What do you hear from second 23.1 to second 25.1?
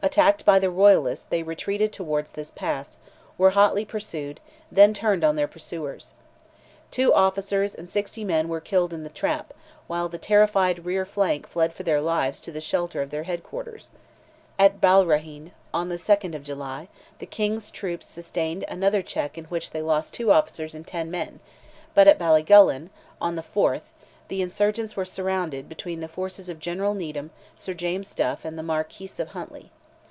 on the 4th, the insurgents were